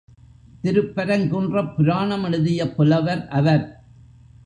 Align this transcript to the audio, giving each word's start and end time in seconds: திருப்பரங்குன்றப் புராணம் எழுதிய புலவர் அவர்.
திருப்பரங்குன்றப் 0.63 1.75
புராணம் 1.75 2.23
எழுதிய 2.23 2.73
புலவர் 2.73 3.27
அவர். 3.27 3.83